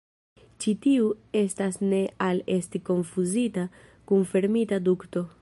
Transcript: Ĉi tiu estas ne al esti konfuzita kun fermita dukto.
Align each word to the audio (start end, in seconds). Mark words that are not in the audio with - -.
Ĉi 0.63 0.71
tiu 0.85 1.11
estas 1.41 1.77
ne 1.91 2.01
al 2.29 2.41
esti 2.57 2.83
konfuzita 2.91 3.69
kun 4.13 4.27
fermita 4.33 4.83
dukto. 4.91 5.27